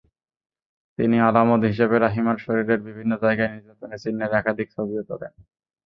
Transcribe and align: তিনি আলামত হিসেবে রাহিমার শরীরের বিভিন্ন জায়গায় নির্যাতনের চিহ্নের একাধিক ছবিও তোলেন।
তিনি 0.99 1.17
আলামত 1.21 1.61
হিসেবে 1.71 1.95
রাহিমার 1.97 2.37
শরীরের 2.37 2.79
বিভিন্ন 2.87 3.11
জায়গায় 3.23 3.51
নির্যাতনের 3.53 4.01
চিহ্নের 4.03 4.31
একাধিক 4.33 4.67
ছবিও 4.75 5.03
তোলেন। 5.09 5.33